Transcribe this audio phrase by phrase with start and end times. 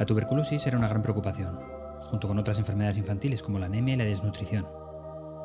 [0.00, 1.60] La tuberculosis era una gran preocupación,
[2.04, 4.66] junto con otras enfermedades infantiles como la anemia y la desnutrición.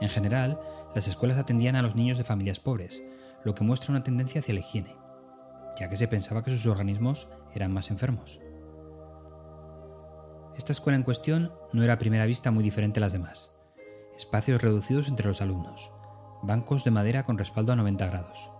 [0.00, 0.60] En general,
[0.94, 3.02] las escuelas atendían a los niños de familias pobres,
[3.42, 4.94] lo que muestra una tendencia hacia la higiene,
[5.80, 8.40] ya que se pensaba que sus organismos eran más enfermos.
[10.56, 13.50] Esta escuela en cuestión no era a primera vista muy diferente a las demás.
[14.16, 15.90] Espacios reducidos entre los alumnos,
[16.44, 18.52] bancos de madera con respaldo a 90 grados,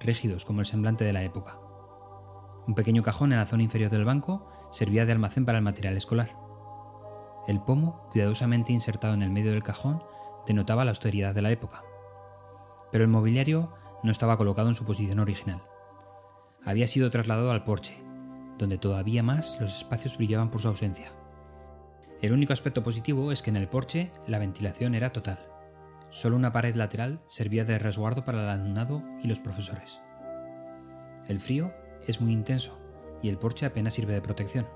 [0.00, 1.58] rígidos como el semblante de la época.
[2.66, 5.96] Un pequeño cajón en la zona inferior del banco servía de almacén para el material
[5.96, 6.34] escolar.
[7.46, 10.02] El pomo, cuidadosamente insertado en el medio del cajón,
[10.46, 11.84] denotaba la austeridad de la época.
[12.90, 15.62] Pero el mobiliario no estaba colocado en su posición original.
[16.64, 18.02] Había sido trasladado al porche,
[18.58, 21.12] donde todavía más los espacios brillaban por su ausencia.
[22.20, 25.38] El único aspecto positivo es que en el porche la ventilación era total.
[26.10, 30.00] Solo una pared lateral servía de resguardo para el alumnado y los profesores.
[31.28, 31.72] El frío
[32.06, 32.83] es muy intenso
[33.22, 34.66] y el porche apenas sirve de protección.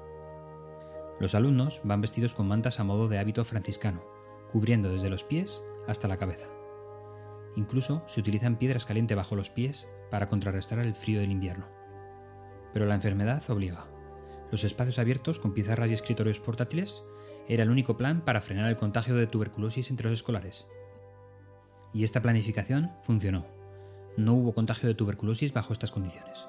[1.20, 4.02] Los alumnos van vestidos con mantas a modo de hábito franciscano,
[4.52, 6.46] cubriendo desde los pies hasta la cabeza.
[7.56, 11.66] Incluso se utilizan piedras calientes bajo los pies para contrarrestar el frío del invierno.
[12.72, 13.86] Pero la enfermedad obliga.
[14.52, 17.02] Los espacios abiertos con pizarras y escritorios portátiles
[17.48, 20.66] era el único plan para frenar el contagio de tuberculosis entre los escolares.
[21.92, 23.46] Y esta planificación funcionó.
[24.16, 26.46] No hubo contagio de tuberculosis bajo estas condiciones.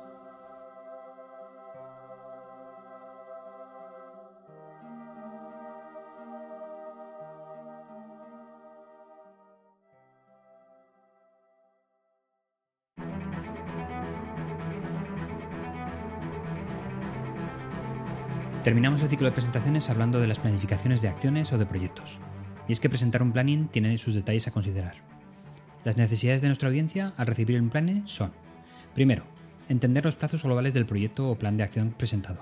[18.64, 22.20] Terminamos el ciclo de presentaciones hablando de las planificaciones de acciones o de proyectos.
[22.68, 24.96] Y es que presentar un planning tiene sus detalles a considerar.
[25.86, 28.32] Las necesidades de nuestra audiencia al recibir un planning son,
[28.94, 29.24] primero,
[29.70, 32.40] entender los plazos globales del proyecto o plan de acción presentado,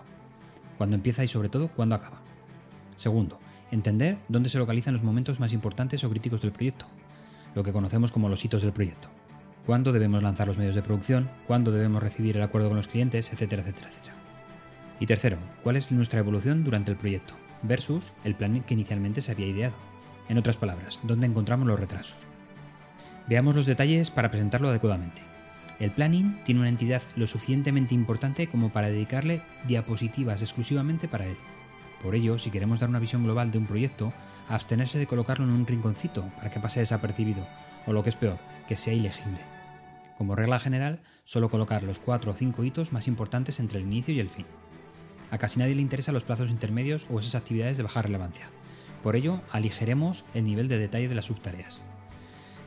[0.79, 2.17] cuándo empieza y sobre todo cuándo acaba.
[2.95, 6.87] Segundo, entender dónde se localizan los momentos más importantes o críticos del proyecto,
[7.53, 9.07] lo que conocemos como los hitos del proyecto.
[9.67, 13.31] Cuándo debemos lanzar los medios de producción, cuándo debemos recibir el acuerdo con los clientes,
[13.31, 14.16] etcétera, etcétera, etcétera.
[14.99, 19.31] Y tercero, cuál es nuestra evolución durante el proyecto versus el plan que inicialmente se
[19.31, 19.75] había ideado.
[20.29, 22.17] En otras palabras, dónde encontramos los retrasos.
[23.27, 25.21] Veamos los detalles para presentarlo adecuadamente.
[25.79, 31.37] El planning tiene una entidad lo suficientemente importante como para dedicarle diapositivas exclusivamente para él.
[32.01, 34.13] Por ello, si queremos dar una visión global de un proyecto,
[34.49, 37.47] abstenerse de colocarlo en un rinconcito para que pase desapercibido,
[37.85, 38.37] o lo que es peor,
[38.67, 39.39] que sea ilegible.
[40.17, 44.13] Como regla general, solo colocar los cuatro o cinco hitos más importantes entre el inicio
[44.13, 44.45] y el fin.
[45.31, 48.49] A casi nadie le interesan los plazos intermedios o esas actividades de baja relevancia.
[49.03, 51.81] Por ello, aligeremos el nivel de detalle de las subtareas.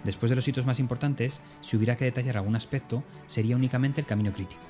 [0.05, 4.07] Después de los hitos más importantes, si hubiera que detallar algún aspecto, sería únicamente el
[4.07, 4.63] camino crítico.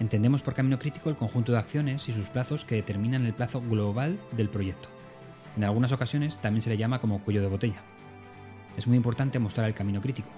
[0.00, 3.60] Entendemos por camino crítico el conjunto de acciones y sus plazos que determinan el plazo
[3.60, 4.88] global del proyecto.
[5.56, 7.82] En algunas ocasiones también se le llama como cuello de botella.
[8.76, 10.30] Es muy importante mostrar el camino crítico,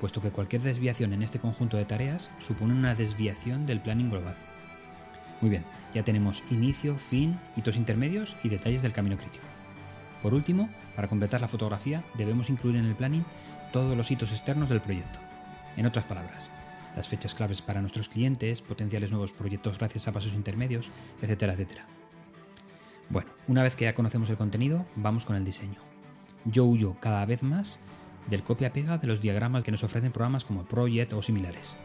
[0.00, 4.36] puesto que cualquier desviación en este conjunto de tareas supone una desviación del planning global.
[5.40, 9.44] Muy bien, ya tenemos inicio, fin, hitos intermedios y detalles del camino crítico.
[10.22, 13.24] Por último, para completar la fotografía, debemos incluir en el planning
[13.72, 15.20] todos los hitos externos del proyecto.
[15.76, 16.50] En otras palabras,
[16.96, 20.90] las fechas claves para nuestros clientes, potenciales nuevos proyectos gracias a pasos intermedios,
[21.22, 21.86] etcétera, etcétera.
[23.10, 25.80] Bueno, una vez que ya conocemos el contenido, vamos con el diseño.
[26.44, 27.78] Yo huyo cada vez más
[28.28, 31.76] del copia-pega de los diagramas que nos ofrecen programas como Project o similares.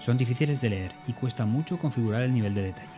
[0.00, 2.88] Son difíciles de leer y cuesta mucho configurar el nivel de detalle.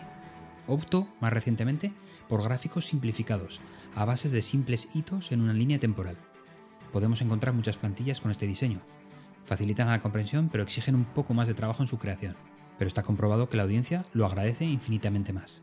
[0.69, 1.93] Opto, más recientemente,
[2.29, 3.61] por gráficos simplificados,
[3.97, 6.17] a bases de simples hitos en una línea temporal.
[6.93, 8.81] Podemos encontrar muchas plantillas con este diseño.
[9.45, 12.37] Facilitan la comprensión, pero exigen un poco más de trabajo en su creación.
[12.79, 15.63] Pero está comprobado que la audiencia lo agradece infinitamente más.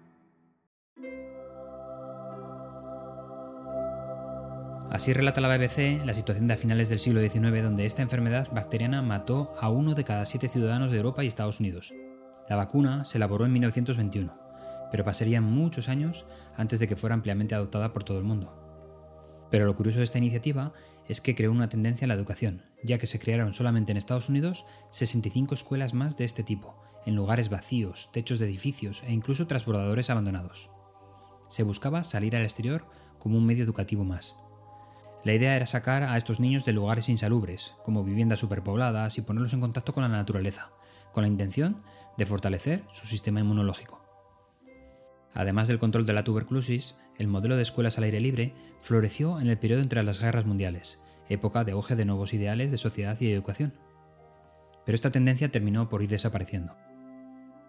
[4.91, 8.47] Así relata la BBC la situación de a finales del siglo XIX, donde esta enfermedad
[8.51, 11.93] bacteriana mató a uno de cada siete ciudadanos de Europa y Estados Unidos.
[12.49, 14.49] La vacuna se elaboró en 1921
[14.91, 16.25] pero pasarían muchos años
[16.55, 18.55] antes de que fuera ampliamente adoptada por todo el mundo.
[19.51, 20.73] Pero lo curioso de esta iniciativa
[21.07, 24.29] es que creó una tendencia en la educación, ya que se crearon solamente en Estados
[24.29, 29.47] Unidos 65 escuelas más de este tipo, en lugares vacíos, techos de edificios e incluso
[29.47, 30.69] transbordadores abandonados.
[31.47, 32.85] Se buscaba salir al exterior
[33.17, 34.35] como un medio educativo más.
[35.23, 39.53] La idea era sacar a estos niños de lugares insalubres, como viviendas superpobladas, y ponerlos
[39.53, 40.71] en contacto con la naturaleza,
[41.11, 41.81] con la intención
[42.17, 44.01] de fortalecer su sistema inmunológico.
[45.33, 49.47] Además del control de la tuberculosis, el modelo de escuelas al aire libre floreció en
[49.47, 53.31] el periodo entre las guerras mundiales, época de auge de nuevos ideales de sociedad y
[53.31, 53.73] educación.
[54.85, 56.75] Pero esta tendencia terminó por ir desapareciendo.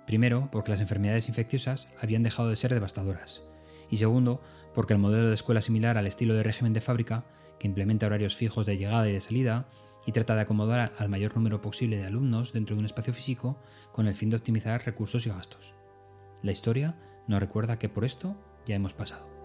[0.06, 3.42] Primero, porque las enfermedades infecciosas habían dejado de ser devastadoras,
[3.90, 4.40] Y segundo,
[4.74, 7.24] porque el modelo de escuela similar al estilo de régimen de fábrica,
[7.58, 9.68] que implementa horarios fijos de llegada y de salida,
[10.06, 13.58] y trata de acomodar al mayor número posible de alumnos dentro de un espacio físico
[13.92, 15.74] con el fin de optimizar recursos y gastos.
[16.42, 16.96] La historia
[17.28, 19.39] nos recuerda que por esto ya hemos pasado.